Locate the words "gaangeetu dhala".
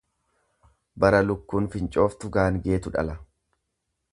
2.39-3.17